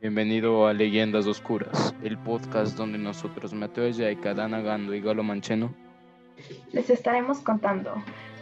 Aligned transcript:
Bienvenido 0.00 0.66
a 0.66 0.72
Leyendas 0.72 1.26
Oscuras, 1.26 1.94
el 2.02 2.16
podcast 2.16 2.74
donde 2.74 2.96
nosotros, 2.96 3.52
Mateo 3.52 3.86
Yaica, 3.90 4.32
Dana 4.32 4.62
Gando 4.62 4.94
y 4.94 5.00
Galo 5.02 5.22
Mancheno, 5.22 5.74
Les 6.72 6.88
estaremos 6.88 7.40
contando 7.40 7.92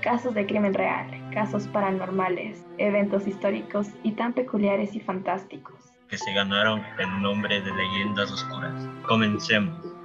casos 0.00 0.34
de 0.34 0.46
crimen 0.46 0.72
real, 0.72 1.10
casos 1.34 1.66
paranormales, 1.66 2.64
eventos 2.78 3.26
históricos 3.26 3.88
y 4.04 4.12
tan 4.12 4.34
peculiares 4.34 4.94
y 4.94 5.00
fantásticos. 5.00 5.74
que 6.08 6.16
se 6.16 6.32
ganaron 6.32 6.80
el 6.98 7.22
nombre 7.22 7.60
de 7.60 7.70
leyendas 7.74 8.30
oscuras. 8.30 8.88
Comencemos. 9.06 9.97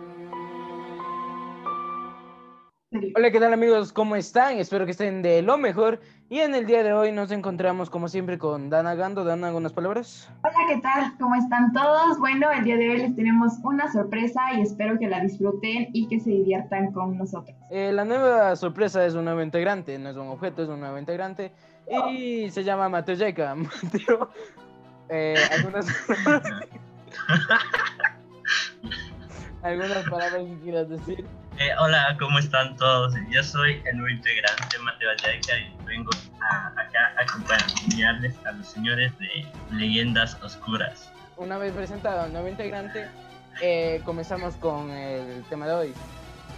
Hola, 3.15 3.31
¿qué 3.31 3.39
tal 3.39 3.53
amigos? 3.53 3.91
¿Cómo 3.91 4.15
están? 4.15 4.57
Espero 4.59 4.85
que 4.85 4.91
estén 4.91 5.21
de 5.21 5.41
lo 5.41 5.57
mejor. 5.57 5.99
Y 6.29 6.39
en 6.39 6.53
el 6.53 6.65
día 6.65 6.83
de 6.83 6.93
hoy 6.93 7.11
nos 7.11 7.31
encontramos 7.31 7.89
como 7.89 8.07
siempre 8.07 8.37
con 8.37 8.69
Dana 8.69 8.93
Gando. 8.95 9.23
Dana, 9.23 9.47
¿algunas 9.47 9.73
palabras? 9.73 10.29
Hola, 10.43 10.57
¿qué 10.67 10.77
tal? 10.81 11.17
¿Cómo 11.19 11.35
están 11.35 11.73
todos? 11.73 12.19
Bueno, 12.19 12.51
el 12.51 12.63
día 12.63 12.77
de 12.77 12.89
hoy 12.89 12.97
les 12.97 13.15
tenemos 13.15 13.53
una 13.63 13.91
sorpresa 13.91 14.41
y 14.55 14.61
espero 14.61 14.99
que 14.99 15.07
la 15.07 15.21
disfruten 15.21 15.89
y 15.93 16.07
que 16.07 16.19
se 16.19 16.29
diviertan 16.29 16.91
con 16.91 17.17
nosotros. 17.17 17.55
Eh, 17.71 17.91
la 17.91 18.05
nueva 18.05 18.55
sorpresa 18.55 19.05
es 19.05 19.15
un 19.15 19.25
nuevo 19.25 19.41
integrante, 19.41 19.97
no 19.97 20.09
es 20.09 20.15
un 20.15 20.27
objeto, 20.27 20.63
es 20.63 20.69
un 20.69 20.79
nuevo 20.79 20.97
integrante. 20.99 21.51
Y 22.11 22.49
se 22.51 22.63
llama 22.63 22.89
Mateo 22.89 23.15
Yaica. 23.15 23.55
Mateo, 23.83 24.29
eh, 25.09 25.35
algunas, 25.51 25.87
algunas 29.63 30.09
palabras 30.09 30.43
que 30.43 30.59
quieras 30.63 30.89
decir. 30.89 31.25
Eh, 31.59 31.69
hola, 31.79 32.17
¿cómo 32.19 32.39
están 32.39 32.75
todos? 32.77 33.13
Yo 33.29 33.43
soy 33.43 33.79
el 33.85 33.97
nuevo 33.97 34.09
integrante 34.09 34.79
Mateo 34.79 35.11
Ayaika 35.11 35.55
y 35.59 35.85
vengo 35.85 36.09
acá 36.41 37.13
a 37.15 37.21
acompañarles 37.21 38.35
a 38.45 38.53
los 38.53 38.67
señores 38.67 39.11
de 39.19 39.45
Leyendas 39.71 40.35
Oscuras. 40.41 41.11
Una 41.37 41.59
vez 41.59 41.71
presentado 41.73 42.21
al 42.21 42.33
nuevo 42.33 42.47
integrante, 42.47 43.07
eh, 43.61 44.01
comenzamos 44.03 44.55
con 44.55 44.89
el 44.89 45.43
tema 45.43 45.67
de 45.67 45.73
hoy. 45.73 45.93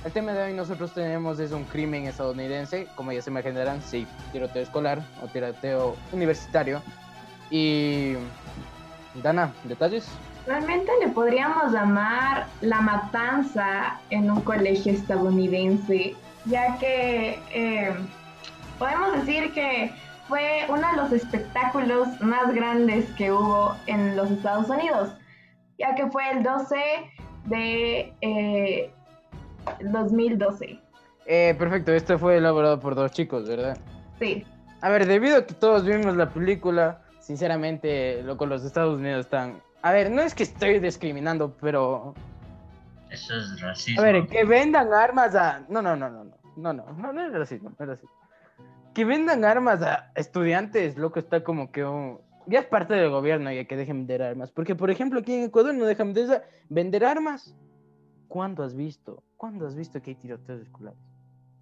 El 0.06 0.14
tema 0.14 0.31
de 0.31 0.44
hoy 0.44 0.53
nosotros 0.53 0.94
tenemos 0.94 1.39
es 1.39 1.52
un 1.52 1.66
crimen 1.66 2.08
estadounidense, 2.08 2.88
como 2.95 3.12
ya 3.12 3.22
se 3.22 3.30
imaginarán, 3.30 3.81
sí, 3.81 4.08
tiroteo 4.31 4.64
escolar 4.64 5.03
o 5.22 5.28
tiroteo 5.28 5.97
universitario. 6.14 6.81
Y... 7.50 8.16
Dana, 9.16 9.53
¿detalles? 9.64 10.08
Realmente 10.47 10.91
le 10.99 11.07
podríamos 11.09 11.71
llamar 11.71 12.45
la 12.61 12.81
matanza 12.81 13.99
en 14.11 14.29
un 14.29 14.41
colegio 14.41 14.91
estadounidense, 14.91 16.15
ya 16.45 16.77
que 16.77 17.39
eh, 17.53 17.93
podemos 18.77 19.13
decir 19.13 19.51
que 19.53 19.91
fue 20.27 20.66
uno 20.69 20.88
de 20.88 20.97
los 20.97 21.11
espectáculos 21.11 22.07
más 22.21 22.53
grandes 22.53 23.09
que 23.11 23.31
hubo 23.31 23.75
en 23.88 24.16
los 24.16 24.29
Estados 24.29 24.69
Unidos, 24.69 25.09
ya 25.79 25.95
que 25.95 26.07
fue 26.07 26.29
el 26.31 26.43
12 26.43 26.75
de 27.45 28.13
eh, 28.21 28.91
2012. 29.81 30.79
Eh, 31.27 31.55
perfecto, 31.57 31.91
este 31.91 32.17
fue 32.17 32.38
elaborado 32.38 32.79
por 32.79 32.93
dos 32.95 33.11
chicos, 33.11 33.47
¿verdad? 33.47 33.77
Sí, 34.19 34.45
A 34.81 34.89
ver, 34.89 35.07
debido 35.07 35.38
a 35.38 35.45
que 35.45 35.55
todos 35.55 35.83
vimos 35.83 36.16
la 36.16 36.29
película, 36.29 37.01
sinceramente, 37.19 38.21
loco, 38.23 38.45
los 38.45 38.63
Estados 38.63 38.99
Unidos 38.99 39.25
están... 39.25 39.61
A 39.86 39.91
ver, 39.91 40.09
no 40.09 40.23
es 40.23 40.33
que 40.33 40.41
estoy 40.41 40.80
discriminando, 40.80 41.55
pero 41.61 42.16
Eso 43.11 43.38
es 43.38 43.61
racismo. 43.61 44.02
A 44.02 44.03
ver, 44.05 44.25
que 44.28 44.44
vendan 44.44 44.91
armas 44.91 45.36
a. 45.36 45.64
No, 45.69 45.80
no, 45.80 45.95
no, 45.95 46.09
no, 46.09 46.23
no. 46.23 46.36
No, 46.58 46.73
no, 46.73 46.91
no, 46.94 47.14
no 47.14 47.22
es 47.22 47.31
racismo, 47.31 47.69
no 47.69 47.75
es 47.86 47.89
racismo. 47.89 48.16
Que 48.95 49.06
vendan 49.06 49.45
armas 49.45 49.83
a 49.83 50.11
estudiantes, 50.16 50.97
loco, 50.97 51.19
está 51.19 51.44
como 51.44 51.72
que 51.72 51.86
un- 51.86 52.19
Ya 52.47 52.59
es 52.61 52.66
parte 52.66 52.95
del 52.95 53.11
gobierno 53.11 53.52
ya 53.52 53.66
que 53.66 53.75
dejen 53.78 53.97
vender 53.97 54.23
armas. 54.23 54.52
Porque, 54.52 54.73
por 54.73 54.89
ejemplo, 54.89 55.19
aquí 55.19 55.36
en 55.36 55.44
Ecuador 55.44 55.75
no 55.75 55.86
dejan 55.86 56.13
de- 56.13 56.41
vender 56.69 57.06
armas. 57.06 57.56
¿Cuándo 58.28 58.63
has 58.63 58.73
visto? 58.75 59.22
¿Cuándo 59.38 59.67
has 59.67 59.75
visto 59.75 60.02
que 60.02 60.11
hay 60.11 60.16
tiroteos 60.16 60.61
escolares? 60.61 61.00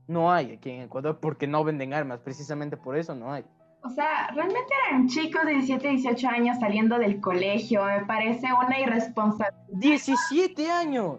No 0.07 0.31
hay 0.31 0.53
aquí 0.53 0.69
en 0.69 0.81
Ecuador 0.83 1.19
porque 1.19 1.45
no 1.45 1.61
venden 1.66 1.94
armas. 1.94 2.19
Precisamente 2.22 2.78
por 2.78 2.95
eso 2.97 3.13
no 3.16 3.34
hay. 3.34 3.44
O 3.83 3.89
sea, 3.89 4.29
realmente 4.33 4.73
eran 4.88 5.07
chicos 5.07 5.45
de 5.45 5.53
17, 5.55 5.89
18 5.89 6.27
años 6.29 6.57
saliendo 6.59 6.97
del 6.97 7.19
colegio, 7.19 7.83
me 7.83 8.05
parece 8.05 8.47
una 8.53 8.79
irresponsabilidad. 8.79 9.67
17 9.67 10.71
años. 10.71 11.17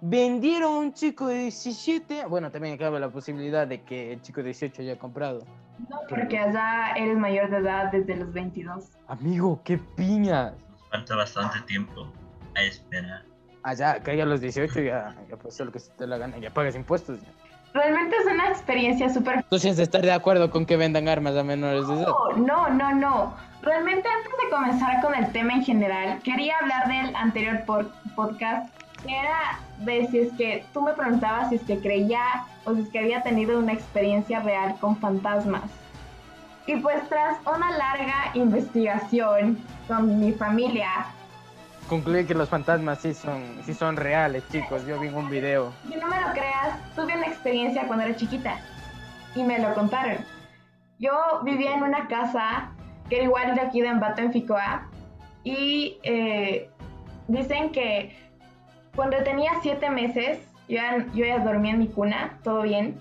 Vendieron 0.00 0.74
a 0.74 0.78
un 0.78 0.92
chico 0.92 1.26
de 1.26 1.40
17. 1.40 2.26
Bueno, 2.26 2.50
también 2.50 2.76
cabe 2.76 3.00
la 3.00 3.10
posibilidad 3.10 3.66
de 3.66 3.82
que 3.82 4.12
el 4.12 4.22
chico 4.22 4.40
de 4.40 4.46
18 4.46 4.82
haya 4.82 4.98
comprado. 4.98 5.44
No, 5.90 5.98
porque 6.08 6.38
allá 6.38 6.92
eres 6.96 7.18
mayor 7.18 7.50
de 7.50 7.56
edad 7.56 7.90
desde 7.90 8.16
los 8.16 8.32
22. 8.32 8.90
Amigo, 9.08 9.60
qué 9.64 9.78
piñas. 9.78 10.52
Nos 10.70 10.88
falta 10.90 11.16
bastante 11.16 11.60
tiempo 11.62 12.06
a 12.54 12.62
esperar. 12.62 13.24
Allá, 13.64 14.00
que 14.00 14.22
a 14.22 14.26
los 14.26 14.40
18 14.40 14.80
ya, 14.80 15.16
ya 15.28 15.36
puedes 15.36 15.54
hacer 15.54 15.66
lo 15.66 15.72
que 15.72 15.80
se 15.80 15.90
te 15.92 16.06
la 16.06 16.18
gana, 16.18 16.38
ya 16.38 16.54
pagas 16.54 16.76
impuestos. 16.76 17.20
ya. 17.20 17.45
Realmente 17.76 18.16
es 18.16 18.32
una 18.32 18.48
experiencia 18.48 19.10
súper... 19.10 19.42
Tú 19.50 19.58
tienes 19.58 19.76
de 19.76 19.82
estar 19.82 20.00
de 20.00 20.10
acuerdo 20.10 20.50
con 20.50 20.64
que 20.64 20.78
vendan 20.78 21.08
armas 21.08 21.36
a 21.36 21.42
menores 21.42 21.86
de 21.86 21.92
edad. 21.92 22.06
No, 22.06 22.36
no, 22.38 22.70
no, 22.70 22.94
no. 22.94 23.34
Realmente 23.60 24.08
antes 24.08 24.32
de 24.32 24.50
comenzar 24.50 25.02
con 25.02 25.14
el 25.14 25.30
tema 25.32 25.52
en 25.52 25.62
general, 25.62 26.18
quería 26.22 26.54
hablar 26.58 26.88
del 26.88 27.14
anterior 27.14 27.64
podcast, 28.14 28.74
que 29.04 29.14
era 29.14 29.60
de 29.80 30.06
si 30.06 30.20
es 30.20 30.32
que 30.38 30.64
tú 30.72 30.80
me 30.80 30.94
preguntabas 30.94 31.50
si 31.50 31.56
es 31.56 31.62
que 31.64 31.78
creía 31.78 32.46
o 32.64 32.74
si 32.74 32.80
es 32.80 32.88
que 32.88 32.98
había 32.98 33.22
tenido 33.22 33.58
una 33.58 33.74
experiencia 33.74 34.40
real 34.40 34.76
con 34.80 34.96
fantasmas. 34.96 35.70
Y 36.66 36.76
pues 36.76 37.06
tras 37.10 37.36
una 37.42 37.76
larga 37.76 38.30
investigación 38.32 39.58
con 39.86 40.18
mi 40.18 40.32
familia, 40.32 40.88
Concluí 41.88 42.24
que 42.24 42.34
los 42.34 42.48
fantasmas 42.48 43.00
sí 43.00 43.14
son, 43.14 43.42
sí 43.64 43.72
son 43.72 43.96
reales, 43.96 44.42
chicos. 44.50 44.84
Yo 44.86 44.98
vi 44.98 45.08
un 45.08 45.30
video. 45.30 45.72
Si 45.88 45.96
no 45.96 46.08
me 46.08 46.20
lo 46.20 46.32
creas, 46.32 46.78
tuve 46.96 47.16
una 47.16 47.26
experiencia 47.26 47.86
cuando 47.86 48.04
era 48.04 48.16
chiquita 48.16 48.58
y 49.36 49.44
me 49.44 49.60
lo 49.60 49.72
contaron. 49.74 50.18
Yo 50.98 51.12
vivía 51.44 51.74
en 51.74 51.84
una 51.84 52.08
casa 52.08 52.72
que 53.08 53.16
era 53.16 53.24
igual 53.24 53.54
de 53.54 53.60
aquí 53.60 53.80
de 53.80 53.88
Ambato 53.88 54.20
en 54.20 54.32
Ficoa 54.32 54.88
y 55.44 55.98
eh, 56.02 56.68
dicen 57.28 57.70
que 57.70 58.16
cuando 58.96 59.18
tenía 59.22 59.52
siete 59.62 59.88
meses 59.90 60.40
yo 60.68 60.76
ya, 60.76 61.06
yo 61.14 61.24
ya 61.24 61.38
dormía 61.38 61.72
en 61.72 61.78
mi 61.78 61.86
cuna, 61.86 62.40
todo 62.42 62.62
bien, 62.62 62.98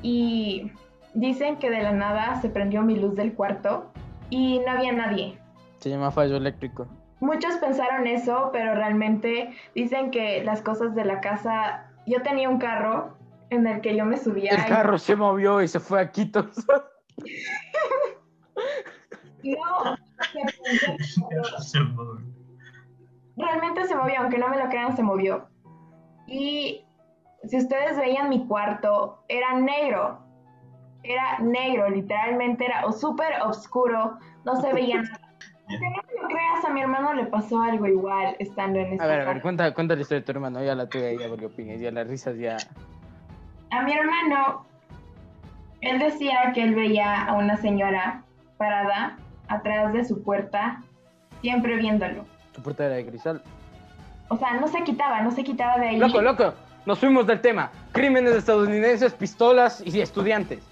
y 0.00 0.72
dicen 1.12 1.56
que 1.56 1.68
de 1.68 1.82
la 1.82 1.92
nada 1.92 2.40
se 2.40 2.48
prendió 2.48 2.80
mi 2.82 2.96
luz 2.96 3.14
del 3.14 3.34
cuarto 3.34 3.92
y 4.30 4.60
no 4.60 4.70
había 4.70 4.92
nadie. 4.92 5.38
Se 5.80 5.90
llama 5.90 6.10
fallo 6.10 6.36
eléctrico. 6.36 6.86
Muchos 7.22 7.54
pensaron 7.58 8.06
eso, 8.08 8.50
pero 8.52 8.74
realmente 8.74 9.54
dicen 9.76 10.10
que 10.10 10.42
las 10.42 10.60
cosas 10.60 10.94
de 10.96 11.04
la 11.04 11.20
casa. 11.20 11.86
Yo 12.04 12.20
tenía 12.22 12.48
un 12.48 12.58
carro 12.58 13.16
en 13.50 13.64
el 13.66 13.80
que 13.80 13.94
yo 13.96 14.04
me 14.04 14.16
subía. 14.16 14.50
El 14.50 14.60
y- 14.60 14.68
carro 14.68 14.98
se 14.98 15.14
movió 15.14 15.62
y 15.62 15.68
se 15.68 15.78
fue 15.78 16.00
a 16.00 16.10
Quito. 16.10 16.48
No, 19.44 19.96
se- 21.02 21.62
Se 21.62 21.80
movió. 21.80 22.20
realmente 23.36 23.84
se 23.86 23.94
movió, 23.94 24.14
aunque 24.20 24.38
no 24.38 24.48
me 24.48 24.58
lo 24.58 24.68
crean, 24.68 24.96
se 24.96 25.02
movió. 25.02 25.48
Y 26.26 26.84
si 27.44 27.56
ustedes 27.58 27.96
veían 27.98 28.28
mi 28.30 28.46
cuarto, 28.46 29.22
era 29.28 29.54
negro. 29.54 30.18
Era 31.04 31.38
negro, 31.40 31.88
literalmente 31.90 32.64
era 32.66 32.86
o 32.86 32.92
súper 32.92 33.42
oscuro, 33.42 34.18
no 34.44 34.60
se 34.60 34.72
veía 34.72 35.02
nada. 35.02 35.18
No 35.80 35.90
me 36.22 36.34
creas, 36.34 36.64
a 36.64 36.70
mi 36.70 36.80
hermano 36.80 37.14
le 37.14 37.26
pasó 37.26 37.60
algo 37.60 37.86
igual 37.86 38.36
estando 38.38 38.78
en 38.78 38.92
esta 38.92 39.04
A 39.04 39.06
ver, 39.06 39.20
a 39.20 39.32
ver, 39.32 39.42
cuenta, 39.42 39.72
cuenta 39.74 39.94
la 39.94 40.02
historia 40.02 40.20
de 40.20 40.26
tu 40.26 40.32
hermano. 40.32 40.62
Ya 40.62 40.74
la 40.74 40.86
tuve 40.88 41.16
ya 41.18 41.28
porque 41.28 41.46
opines. 41.46 41.80
Ya 41.80 41.90
las 41.90 42.06
risas 42.06 42.36
ya. 42.36 42.56
A 43.70 43.82
mi 43.82 43.92
hermano, 43.92 44.66
él 45.80 45.98
decía 45.98 46.52
que 46.54 46.62
él 46.62 46.74
veía 46.74 47.24
a 47.24 47.34
una 47.34 47.56
señora 47.56 48.22
parada 48.56 49.16
atrás 49.48 49.92
de 49.92 50.04
su 50.04 50.22
puerta, 50.22 50.82
siempre 51.40 51.76
viéndolo. 51.76 52.24
Tu 52.52 52.62
puerta 52.62 52.86
era 52.86 52.96
de 52.96 53.06
cristal. 53.06 53.42
O 54.28 54.36
sea, 54.36 54.54
no 54.54 54.68
se 54.68 54.82
quitaba, 54.82 55.20
no 55.22 55.30
se 55.30 55.42
quitaba 55.42 55.78
de 55.78 55.88
ahí. 55.88 55.96
Loco, 55.98 56.22
loco. 56.22 56.54
Nos 56.86 56.98
fuimos 56.98 57.26
del 57.26 57.40
tema. 57.40 57.70
Crímenes 57.92 58.34
estadounidenses, 58.34 59.12
pistolas 59.14 59.82
y 59.86 60.00
estudiantes. 60.00 60.64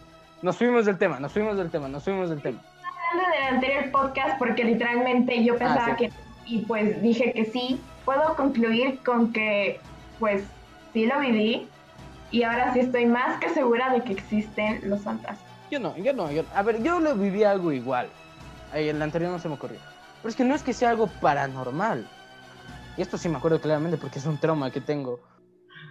Nos 0.43 0.57
fuimos 0.57 0.87
del 0.87 0.99
tema, 0.99 1.21
nos 1.21 1.33
fuimos 1.33 1.57
del 1.57 1.71
tema, 1.71 1.89
nos 1.89 2.03
fuimos 2.03 2.31
del 2.31 2.41
tema. 2.41 2.61
Hablando 3.11 3.35
del 3.37 3.55
anterior 3.55 3.91
podcast, 3.91 4.39
porque 4.39 4.65
literalmente 4.65 5.43
yo 5.45 5.57
pensaba 5.59 5.87
Ah, 5.93 5.97
sí. 5.99 6.07
que 6.07 6.13
y 6.47 6.59
pues 6.61 7.01
dije 7.03 7.33
que 7.33 7.45
sí, 7.45 7.81
puedo 8.05 8.35
concluir 8.35 8.99
con 9.05 9.33
que 9.33 9.81
pues 10.19 10.43
sí 10.93 11.07
lo 11.07 11.21
viví 11.21 11.69
y 12.31 12.43
ahora 12.43 12.73
sí 12.73 12.81
estoy 12.81 13.07
más 13.07 13.39
que 13.41 13.49
segura 13.51 13.93
de 13.93 14.03
que 14.03 14.13
existen 14.13 14.81
los 14.89 15.01
fantasmas. 15.03 15.41
Yo 15.71 15.79
no, 15.79 15.97
yo 15.97 16.13
no, 16.13 16.31
yo 16.33 16.43
A 16.55 16.63
ver, 16.63 16.83
yo 16.83 16.99
lo 17.01 17.15
viví 17.15 17.45
algo 17.45 17.71
igual. 17.73 18.09
El 18.75 19.01
anterior 19.01 19.31
no 19.31 19.39
se 19.39 19.49
me 19.49 19.55
ocurrió. 19.55 19.79
Pero 20.23 20.29
es 20.29 20.37
que 20.37 20.45
no 20.45 20.55
es 20.55 20.63
que 20.63 20.73
sea 20.73 20.91
algo 20.91 21.07
paranormal. 21.07 22.09
Y 22.97 23.03
esto 23.03 23.17
sí 23.17 23.29
me 23.29 23.39
acuerdo 23.39 23.61
claramente 23.61 23.97
porque 23.97 24.19
es 24.19 24.27
un 24.27 24.39
trauma 24.39 24.71
que 24.71 24.81
tengo. 24.81 25.21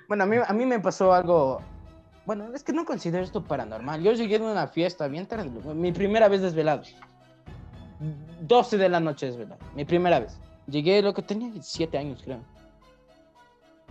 Bueno, 0.07 0.24
a 0.24 0.27
mí, 0.27 0.38
a 0.45 0.54
mí 0.54 0.66
me 0.66 0.80
pasó 0.80 1.13
algo... 1.13 1.62
Bueno, 2.25 2.54
es 2.54 2.63
que 2.63 2.74
no 2.74 2.86
considero 2.86 3.24
esto 3.24 3.44
paranormal. 3.44 4.01
Yo 4.01 4.12
llegué 4.12 4.38
de 4.39 4.45
una 4.45 4.68
fiesta 4.68 5.07
bien 5.07 5.25
tarde. 5.25 5.50
Mi 5.74 5.92
primera 5.92 6.27
vez 6.27 6.42
desvelado. 6.42 6.83
12 8.42 8.78
de 8.78 8.90
la 8.90 9.00
noche 9.00 9.28
desvelado. 9.28 9.60
Mi 9.75 9.86
primera 9.86 10.19
vez. 10.19 10.40
Llegué, 10.68 11.01
lo 11.01 11.13
que 11.13 11.22
tenía 11.22 11.51
7 11.62 11.98
años, 11.98 12.22
creo. 12.24 12.40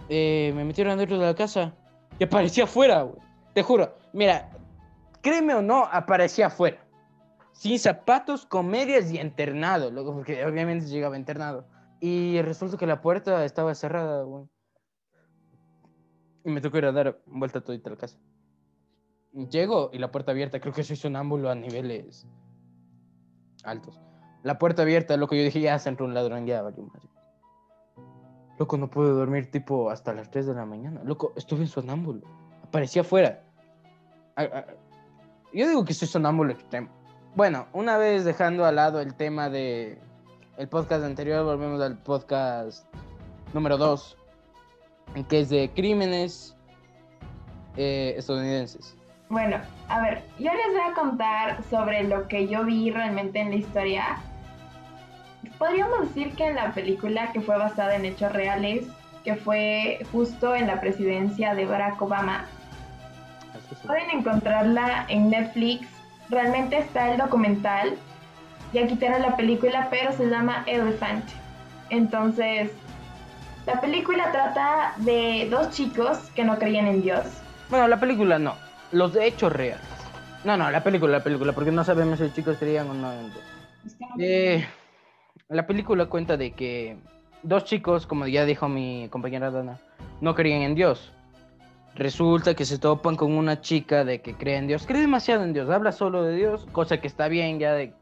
Eh, 0.09 0.53
me 0.55 0.65
metieron 0.65 0.97
dentro 0.97 1.19
de 1.19 1.27
la 1.27 1.35
casa 1.35 1.75
y 2.19 2.25
aparecía 2.25 2.65
afuera, 2.65 3.03
güey. 3.03 3.21
Te 3.53 3.63
juro. 3.63 3.95
Mira, 4.13 4.51
créeme 5.21 5.55
o 5.55 5.63
no, 5.63 5.85
aparecía 5.85 6.47
afuera. 6.47 6.79
Sin 7.53 7.79
zapatos, 7.79 8.47
con 8.47 8.69
medias 8.69 9.11
y 9.11 9.19
internado, 9.19 9.91
loco, 9.91 10.15
porque 10.15 10.45
obviamente 10.47 10.87
llegaba 10.87 11.17
internado. 11.17 11.67
Y 12.01 12.41
resulta 12.43 12.77
que 12.77 12.87
la 12.87 13.01
puerta 13.01 13.45
estaba 13.45 13.75
cerrada, 13.75 14.23
güey. 14.23 14.45
Y 16.45 16.51
me 16.51 16.61
tocó 16.61 16.79
ir 16.79 16.87
a 16.87 16.93
dar 16.93 17.21
vuelta 17.27 17.61
todita 17.61 17.91
a 17.91 17.95
la 17.95 17.99
casa. 17.99 18.19
Llego 19.33 19.91
y 19.93 19.99
la 19.99 20.11
puerta 20.11 20.31
abierta, 20.31 20.61
creo 20.61 20.73
que 20.73 20.85
soy 20.85 20.97
sonámbulo 20.97 21.51
a 21.51 21.55
niveles 21.55 22.27
altos. 23.65 24.01
La 24.43 24.59
puerta 24.59 24.83
abierta, 24.83 25.17
loco, 25.17 25.35
yo 25.35 25.43
dije, 25.43 25.61
ya 25.61 25.79
se 25.79 25.91
un 25.91 26.15
ladrón, 26.15 26.47
ya 26.47 26.63
valió 26.63 26.85
madre. 26.85 27.09
Loco, 28.59 28.77
no 28.77 28.91
pude 28.91 29.11
dormir 29.11 29.51
tipo 29.51 29.91
hasta 29.91 30.13
las 30.13 30.31
3 30.31 30.47
de 30.47 30.55
la 30.55 30.67
mañana. 30.67 31.03
Loco, 31.05 31.33
estuve 31.37 31.61
en 31.61 31.69
sonámbulo. 31.69 32.23
Aparecía 32.65 33.03
afuera. 33.03 33.45
Yo 35.53 35.69
digo 35.69 35.85
que 35.85 35.95
soy 35.95 36.09
sonámbulo 36.09 36.53
extremo. 36.53 36.89
Bueno, 37.35 37.67
una 37.73 37.97
vez 37.99 38.25
dejando 38.25 38.65
al 38.65 38.77
lado 38.77 39.01
el 39.01 39.15
tema 39.15 39.49
de 39.49 39.99
el 40.57 40.69
podcast 40.69 41.05
anterior, 41.05 41.45
volvemos 41.45 41.81
al 41.81 41.97
podcast 41.99 42.85
número 43.55 43.79
2, 43.79 44.17
que 45.29 45.41
es 45.41 45.49
de 45.49 45.71
crímenes 45.73 46.57
eh, 47.77 48.15
estadounidenses. 48.17 48.98
Bueno, 49.29 49.59
a 49.89 50.01
ver, 50.01 50.23
yo 50.39 50.51
les 50.53 50.73
voy 50.73 50.91
a 50.91 50.95
contar 50.95 51.63
sobre 51.69 52.05
lo 52.05 52.29
que 52.29 52.49
yo 52.49 52.65
vi 52.65 52.91
realmente 52.91 53.41
en 53.41 53.51
la 53.51 53.57
historia. 53.57 54.05
Podríamos 55.59 56.01
decir 56.01 56.35
que 56.35 56.47
en 56.47 56.57
la 56.57 56.73
película 56.73 57.31
que 57.33 57.41
fue 57.43 57.59
basada 57.59 57.97
en 57.97 58.07
hechos 58.07 58.33
reales, 58.33 58.87
que 59.25 59.35
fue 59.35 60.07
justo 60.13 60.55
en 60.55 60.67
la 60.67 60.81
presidencia 60.81 61.55
de 61.55 61.67
Barack 61.67 62.01
Obama, 62.01 62.47
pueden 63.87 64.11
encontrarla 64.11 65.05
en 65.09 65.29
Netflix. 65.29 65.87
Realmente 66.31 66.79
está 66.79 67.11
el 67.11 67.19
documental. 67.19 67.97
Ya 68.73 68.87
quitaron 68.87 69.21
la 69.21 69.37
película, 69.37 69.89
pero 69.91 70.13
se 70.13 70.27
llama 70.27 70.63
Elephant. 70.67 71.25
Entonces, 71.91 72.71
la 73.67 73.81
película 73.81 74.31
trata 74.33 74.95
de 74.99 75.49
dos 75.51 75.71
chicos 75.71 76.19
que 76.35 76.45
no 76.45 76.59
creían 76.59 76.87
en 76.87 77.03
Dios. 77.03 77.27
Bueno, 77.69 77.89
la 77.89 77.99
película 77.99 78.39
no. 78.39 78.68
Los 78.93 79.15
hechos 79.17 79.53
reales. 79.53 79.85
No, 80.45 80.57
no, 80.57 80.71
la 80.71 80.83
película, 80.83 81.19
la 81.19 81.25
película, 81.25 81.53
porque 81.53 81.73
no 81.73 81.85
sabemos 81.85 82.19
si 82.19 82.25
los 82.25 82.35
chicos 82.35 82.57
creían 82.59 82.89
o 82.89 82.95
no. 82.95 83.13
no- 83.13 83.29
Eh, 84.19 84.65
la 85.49 85.67
película 85.67 86.07
cuenta 86.07 86.37
de 86.37 86.53
que 86.53 86.97
dos 87.43 87.65
chicos, 87.65 88.07
como 88.07 88.27
ya 88.27 88.45
dijo 88.45 88.69
mi 88.69 89.09
compañera 89.11 89.51
Dana, 89.51 89.79
no 90.21 90.35
creían 90.35 90.63
en 90.63 90.75
Dios. 90.75 91.13
Resulta 91.95 92.55
que 92.55 92.65
se 92.65 92.79
topan 92.79 93.17
con 93.17 93.33
una 93.33 93.61
chica 93.61 94.05
de 94.05 94.21
que 94.21 94.35
cree 94.35 94.57
en 94.57 94.69
Dios, 94.69 94.87
cree 94.87 95.01
demasiado 95.01 95.43
en 95.43 95.53
Dios, 95.53 95.69
habla 95.69 95.91
solo 95.91 96.23
de 96.23 96.37
Dios, 96.37 96.67
cosa 96.73 97.01
que 97.01 97.09
está 97.09 97.29
bien 97.29 97.59
ya 97.59 97.73
de... 97.73 97.93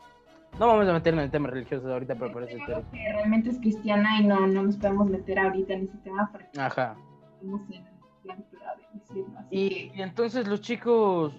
No 0.59 0.67
vamos 0.67 0.87
a 0.89 0.93
meternos 0.93 1.21
en 1.21 1.25
el 1.27 1.31
tema 1.31 1.49
religioso 1.49 1.91
ahorita, 1.93 2.15
pero 2.15 2.33
por 2.33 2.43
eso... 2.43 2.57
Que 2.93 3.13
realmente 3.13 3.51
es 3.51 3.59
cristiana 3.59 4.21
y 4.21 4.25
no, 4.27 4.47
no 4.47 4.63
nos 4.65 4.77
podemos 4.77 5.09
meter 5.09 5.39
ahorita 5.39 5.75
en 5.75 5.85
ese 5.85 5.97
tema 5.99 6.29
porque 6.33 6.61
Ajá. 6.61 6.97
estamos 7.41 7.61
en 7.71 7.85
de 8.35 8.45
decirlo. 8.93 9.39
Así 9.39 9.51
Y, 9.51 9.93
y 9.95 10.03
entonces 10.03 10.47
los 10.47 10.61
chicos, 10.61 11.35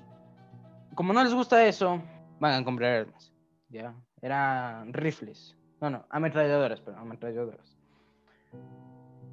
como 0.95 1.13
no 1.13 1.23
les 1.23 1.33
gusta 1.33 1.65
eso, 1.65 2.01
van 2.39 2.61
a 2.61 2.65
comprar 2.65 3.01
armas. 3.01 3.33
Ya, 3.69 3.93
eran 4.21 4.93
rifles. 4.93 5.55
No, 5.81 5.89
no, 5.89 6.05
ametralladoras, 6.09 6.81
pero 6.81 6.97
ametralladoras. 6.97 7.77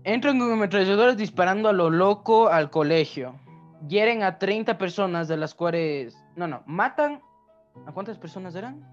Entran 0.03 0.39
con 0.39 0.53
ametralladoras 0.53 1.17
disparando 1.17 1.69
a 1.69 1.73
lo 1.73 1.89
loco 1.89 2.49
al 2.49 2.71
colegio. 2.71 3.41
Hieren 3.89 4.23
a 4.23 4.39
30 4.39 4.77
personas, 4.77 5.29
de 5.29 5.37
las 5.37 5.55
cuales. 5.55 6.23
No, 6.37 6.47
no, 6.47 6.63
matan. 6.67 7.21
¿A 7.87 7.93
cuántas 7.93 8.19
personas 8.19 8.55
eran? 8.55 8.85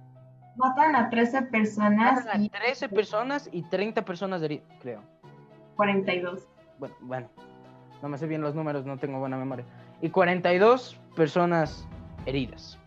matan 0.55 0.95
a 0.95 1.09
13 1.09 1.43
personas 1.43 2.25
Matan 2.25 2.41
a 2.41 2.43
y 2.43 2.49
13 2.49 2.89
personas 2.89 3.49
y 3.51 3.63
30 3.63 4.03
personas 4.03 4.41
heridas, 4.41 4.67
creo. 4.81 5.03
42. 5.75 6.47
bueno, 6.77 6.95
bueno, 7.01 7.29
no 8.01 8.09
me 8.09 8.17
sé 8.17 8.27
bien 8.27 8.41
los 8.41 8.55
números, 8.55 8.85
no 8.85 8.97
tengo 8.97 9.19
buena 9.19 9.37
memoria. 9.37 9.65
Y 10.01 10.09
42 10.09 10.97
personas 11.15 11.87
heridas, 12.25 12.77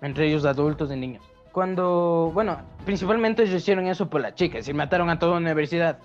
entre 0.00 0.26
ellos 0.28 0.44
adultos 0.44 0.90
y 0.90 0.96
niños. 0.96 1.22
Cuando, 1.52 2.30
bueno, 2.34 2.58
principalmente 2.84 3.44
ellos 3.44 3.62
hicieron 3.62 3.86
eso 3.86 4.10
por 4.10 4.20
la 4.20 4.34
chica, 4.34 4.58
es 4.58 4.64
decir, 4.64 4.74
mataron 4.74 5.08
a 5.08 5.18
toda 5.18 5.32
una 5.32 5.46
universidad 5.46 5.98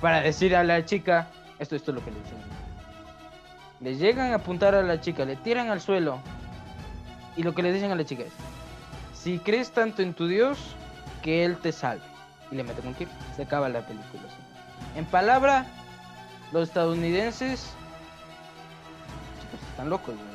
para 0.00 0.20
decir 0.20 0.54
a 0.54 0.62
la 0.62 0.84
chica, 0.84 1.28
esto, 1.58 1.76
esto 1.76 1.90
es 1.90 1.94
lo 1.96 2.04
que 2.04 2.10
le 2.10 2.18
dicen. 2.18 2.38
Le 3.80 3.94
llegan 3.96 4.32
a 4.32 4.36
apuntar 4.36 4.74
a 4.74 4.82
la 4.82 5.00
chica, 5.00 5.24
le 5.24 5.36
tiran 5.36 5.70
al 5.70 5.80
suelo 5.80 6.18
y 7.36 7.42
lo 7.42 7.54
que 7.54 7.62
le 7.62 7.72
dicen 7.72 7.90
a 7.90 7.94
la 7.94 8.04
chica 8.04 8.24
es, 8.24 8.32
si 9.14 9.38
crees 9.38 9.72
tanto 9.72 10.02
en 10.02 10.12
tu 10.12 10.26
Dios, 10.26 10.76
que 11.22 11.44
Él 11.44 11.56
te 11.56 11.72
salve. 11.72 12.04
Y 12.50 12.56
le 12.56 12.62
meten 12.62 12.86
un 12.86 12.94
tiro, 12.94 13.10
se 13.34 13.42
acaba 13.42 13.68
la 13.70 13.80
película. 13.80 14.22
así. 14.26 14.98
En 14.98 15.06
palabra, 15.06 15.64
los 16.54 16.68
estadounidenses 16.68 17.74
chicos 19.40 19.68
están 19.70 19.90
locos 19.90 20.14
güey. 20.14 20.28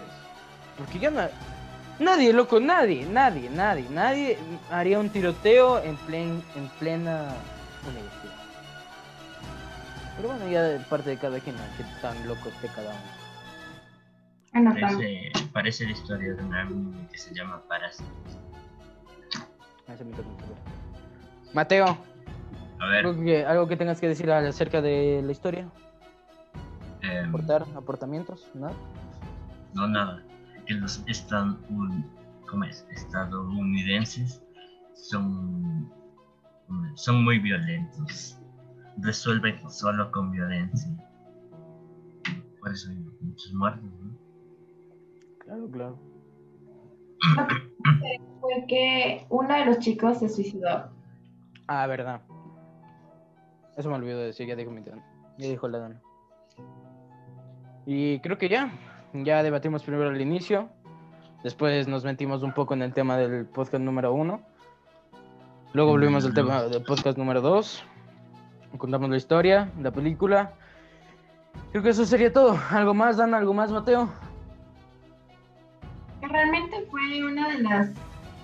porque 0.78 1.00
ya 1.00 1.10
no 1.10 1.22
nadie 1.98 2.34
loco 2.34 2.60
nadie 2.60 3.06
nadie 3.06 3.50
nadie 3.50 3.88
nadie 3.90 4.38
haría 4.70 5.00
un 5.00 5.10
tiroteo 5.10 5.82
en 5.82 5.96
plen 5.96 6.44
en 6.58 6.68
plena 6.78 7.30
universidad 7.90 8.36
pero 10.18 10.28
bueno 10.28 10.50
ya 10.52 10.62
de 10.64 10.80
parte 10.82 11.12
de 11.12 11.18
cada 11.18 11.40
quien 11.40 11.56
¿no? 11.56 11.62
que 11.78 11.86
tan 12.02 12.28
loco 12.28 12.50
esté 12.50 12.68
cada 12.68 12.90
uno. 12.90 13.20
Parece, 14.52 15.32
parece 15.54 15.86
la 15.86 15.92
historia 15.92 16.34
de 16.34 16.44
un 16.44 16.54
anime 16.54 17.08
que 17.10 17.18
se 17.18 17.34
llama 17.34 17.62
toca 17.62 17.92
saber. 17.92 18.10
Mateo 21.54 21.98
A 22.80 22.86
ver, 22.88 23.06
algo 23.06 23.24
que, 23.24 23.46
algo 23.46 23.68
que 23.68 23.78
tengas 23.78 24.02
que 24.02 24.08
decir 24.10 24.30
acerca 24.32 24.82
de 24.82 25.22
la 25.24 25.32
historia 25.32 25.70
aportar 27.30 27.66
aportamientos 27.76 28.48
¿no? 28.54 28.70
no 29.74 29.88
nada. 29.88 30.24
Que 30.66 30.74
los 30.74 31.04
están 31.08 31.58
¿cómo 32.48 32.64
es? 32.64 32.86
estadounidenses 32.92 34.44
son, 34.94 35.92
son 36.96 37.24
muy 37.24 37.40
violentos. 37.40 38.38
Resuelven 38.98 39.58
solo 39.70 40.12
con 40.12 40.32
violencia. 40.32 40.90
Por 42.60 42.72
eso 42.72 42.90
hay 42.90 42.98
muchos 43.22 43.54
muertos, 43.54 43.84
¿no? 43.84 44.18
claro 45.40 45.72
claro 45.72 46.00
Fue 48.42 48.66
que 48.68 49.26
uno 49.30 49.54
de 49.54 49.66
los 49.66 49.80
chicos 49.80 50.20
se 50.20 50.30
suicidó. 50.30 50.92
Ah, 51.68 51.88
verdad. 51.88 52.22
Eso 53.78 53.90
me 53.90 53.96
olvidó 53.96 54.20
de 54.20 54.28
decir, 54.28 54.48
ya 54.48 54.56
dijo 54.56 54.72
mi 54.72 54.82
don. 54.82 55.02
Ya 55.38 55.48
dijo 55.48 55.68
la 55.68 55.80
dona. 55.80 56.02
Y 57.92 58.20
creo 58.20 58.38
que 58.38 58.50
ya. 58.50 58.72
Ya 59.14 59.42
debatimos 59.42 59.82
primero 59.82 60.12
el 60.12 60.22
inicio. 60.22 60.70
Después 61.44 61.88
nos 61.88 62.04
metimos 62.04 62.44
un 62.44 62.54
poco 62.54 62.76
en 62.76 62.84
el 62.84 62.94
tema 62.94 63.18
del 63.18 63.48
podcast 63.48 63.84
número 63.84 64.14
uno. 64.14 64.42
Luego 65.74 65.90
volvimos 65.90 66.24
al 66.24 66.36
tema 66.36 66.62
del 66.66 66.84
podcast 66.84 67.18
número 67.18 67.42
dos. 67.42 67.84
Contamos 68.78 69.10
la 69.10 69.18
historia, 69.18 69.72
la 69.82 69.90
película. 69.90 70.54
Creo 71.72 71.82
que 71.82 71.90
eso 71.90 72.06
sería 72.06 72.32
todo. 72.32 72.60
¿Algo 72.70 72.94
más, 72.94 73.18
Dan? 73.18 73.34
¿Algo 73.34 73.56
más, 73.56 73.72
Mateo? 73.72 74.08
Realmente 76.22 76.86
fue 76.92 77.26
una 77.26 77.50
de 77.50 77.64
las, 77.64 77.90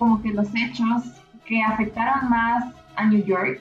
como 0.00 0.20
que 0.22 0.30
los 0.30 0.48
hechos 0.56 1.04
que 1.44 1.62
afectaron 1.62 2.28
más 2.28 2.74
a 2.96 3.04
New 3.04 3.24
York, 3.24 3.60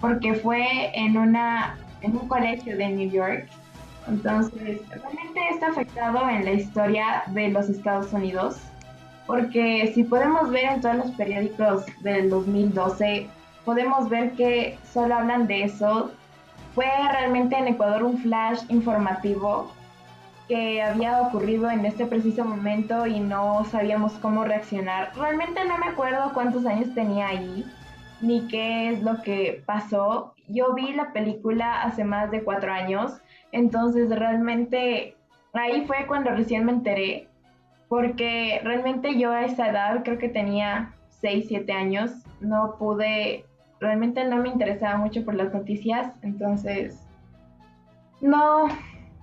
porque 0.00 0.32
fue 0.32 0.90
en 0.98 1.18
una, 1.18 1.76
en 2.00 2.16
un 2.16 2.26
colegio 2.28 2.78
de 2.78 2.88
New 2.88 3.10
York. 3.10 3.46
Entonces, 4.08 4.80
realmente 4.88 5.40
está 5.50 5.68
afectado 5.68 6.28
en 6.28 6.44
la 6.44 6.52
historia 6.52 7.22
de 7.28 7.48
los 7.48 7.68
Estados 7.68 8.12
Unidos, 8.12 8.56
porque 9.26 9.92
si 9.94 10.04
podemos 10.04 10.50
ver 10.50 10.64
en 10.64 10.80
todos 10.80 10.96
los 10.96 11.10
periódicos 11.12 11.84
del 12.00 12.28
2012, 12.30 13.28
podemos 13.64 14.08
ver 14.08 14.32
que 14.32 14.78
solo 14.92 15.14
hablan 15.14 15.46
de 15.46 15.64
eso. 15.64 16.10
Fue 16.74 16.86
realmente 17.10 17.56
en 17.56 17.68
Ecuador 17.68 18.02
un 18.02 18.18
flash 18.18 18.60
informativo 18.68 19.70
que 20.48 20.82
había 20.82 21.20
ocurrido 21.22 21.70
en 21.70 21.86
este 21.86 22.06
preciso 22.06 22.44
momento 22.44 23.06
y 23.06 23.20
no 23.20 23.64
sabíamos 23.70 24.12
cómo 24.14 24.44
reaccionar. 24.44 25.12
Realmente 25.16 25.64
no 25.64 25.78
me 25.78 25.86
acuerdo 25.86 26.32
cuántos 26.34 26.66
años 26.66 26.92
tenía 26.94 27.28
ahí, 27.28 27.64
ni 28.20 28.46
qué 28.48 28.90
es 28.90 29.02
lo 29.02 29.22
que 29.22 29.62
pasó. 29.64 30.34
Yo 30.48 30.74
vi 30.74 30.92
la 30.92 31.12
película 31.12 31.82
hace 31.82 32.04
más 32.04 32.30
de 32.30 32.42
cuatro 32.42 32.72
años, 32.72 33.20
entonces 33.52 34.10
realmente 34.10 35.16
ahí 35.52 35.84
fue 35.86 36.06
cuando 36.06 36.30
recién 36.30 36.64
me 36.64 36.72
enteré, 36.72 37.28
porque 37.88 38.60
realmente 38.64 39.18
yo 39.18 39.30
a 39.30 39.44
esa 39.44 39.68
edad, 39.68 40.02
creo 40.02 40.18
que 40.18 40.28
tenía 40.28 40.94
6, 41.20 41.44
7 41.48 41.72
años, 41.72 42.10
no 42.40 42.76
pude 42.78 43.44
realmente 43.82 44.24
no 44.24 44.36
me 44.36 44.48
interesaba 44.48 44.96
mucho 44.96 45.24
por 45.24 45.34
las 45.34 45.52
noticias, 45.52 46.14
entonces 46.22 47.04
no 48.20 48.68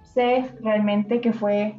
sé 0.04 0.50
realmente 0.62 1.22
qué 1.22 1.32
fue 1.32 1.76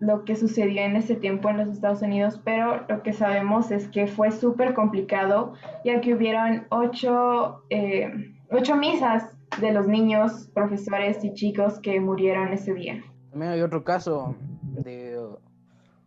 lo 0.00 0.24
que 0.24 0.36
sucedió 0.36 0.82
en 0.82 0.96
ese 0.96 1.14
tiempo 1.14 1.48
en 1.48 1.58
los 1.58 1.68
Estados 1.68 2.02
Unidos, 2.02 2.40
pero 2.44 2.84
lo 2.88 3.02
que 3.02 3.12
sabemos 3.12 3.70
es 3.70 3.88
que 3.88 4.06
fue 4.06 4.30
súper 4.30 4.74
complicado, 4.74 5.54
ya 5.84 6.00
que 6.00 6.14
hubieron 6.14 6.66
ocho, 6.68 7.62
eh, 7.70 8.12
ocho 8.50 8.76
misas 8.76 9.36
de 9.60 9.72
los 9.72 9.86
niños, 9.86 10.48
profesores 10.54 11.24
y 11.24 11.32
chicos 11.34 11.78
que 11.80 12.00
murieron 12.00 12.48
ese 12.52 12.74
día. 12.74 13.02
También 13.30 13.52
hay 13.52 13.60
otro 13.62 13.84
caso 13.84 14.34
de 14.62 15.18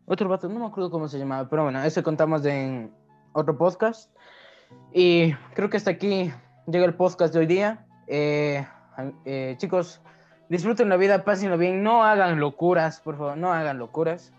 otro 0.05 0.27
vato, 0.29 0.49
no 0.49 0.59
me 0.59 0.65
acuerdo 0.65 0.89
cómo 0.89 1.07
se 1.07 1.19
llamaba, 1.19 1.47
pero 1.49 1.63
bueno, 1.63 1.81
ese 1.83 2.01
contamos 2.03 2.45
en 2.45 2.91
otro 3.33 3.57
podcast. 3.57 4.11
Y 4.93 5.33
creo 5.53 5.69
que 5.69 5.77
hasta 5.77 5.91
aquí 5.91 6.31
llega 6.67 6.85
el 6.85 6.93
podcast 6.95 7.33
de 7.33 7.39
hoy 7.39 7.45
día. 7.45 7.85
Eh, 8.07 8.65
eh, 9.25 9.55
chicos, 9.57 10.01
disfruten 10.49 10.89
la 10.89 10.97
vida, 10.97 11.23
pásenlo 11.23 11.57
bien, 11.57 11.83
no 11.83 12.03
hagan 12.03 12.39
locuras, 12.39 12.99
por 13.01 13.17
favor, 13.17 13.37
no 13.37 13.51
hagan 13.53 13.77
locuras. 13.77 14.33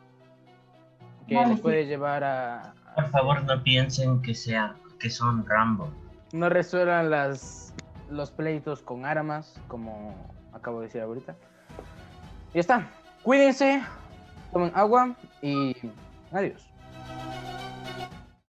Que 1.28 1.36
Vale, 1.36 1.48
les 1.50 1.56
sí. 1.58 1.62
puede 1.62 1.86
llevar 1.86 2.24
a, 2.24 2.74
Por 2.96 3.08
favor, 3.10 3.42
no 3.44 3.62
piensen 3.62 4.20
que, 4.22 4.34
sea, 4.34 4.74
que 4.98 5.08
son 5.10 5.46
Rambo. 5.46 5.88
no 6.32 6.48
resuelvan 6.48 7.10
las, 7.10 7.72
los 8.10 8.30
pleitos 8.30 8.82
con 8.82 9.06
armas, 9.06 9.60
como 9.68 10.14
acabo 10.52 10.80
de 10.80 10.86
decir 10.86 11.00
ahorita. 11.00 11.36
Ya 12.54 12.60
está. 12.60 12.88
Cuídense, 13.22 13.82
tomen 14.52 14.72
agua 14.74 15.14
y 15.42 15.76
adiós. 16.32 16.69